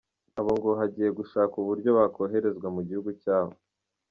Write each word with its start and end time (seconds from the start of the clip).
Aba 0.39 0.51
ngo 0.57 0.69
hagiye 0.79 1.09
gushakwa 1.19 1.57
uburyo 1.63 1.89
bakoherezwa 1.97 2.67
mu 2.75 2.81
gihugu 2.87 3.09
cyabo. 3.21 3.53